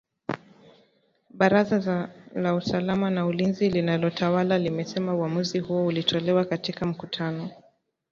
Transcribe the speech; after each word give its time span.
Baraza 1.29 2.09
la 2.35 2.55
usalama 2.55 3.09
na 3.09 3.25
ulinzi 3.25 3.69
linalotawala 3.69 4.57
limesema 4.59 5.15
uamuzi 5.15 5.59
huo 5.59 5.85
ulitolewa 5.85 6.45
katika 6.45 6.85
mkutano 6.85 7.49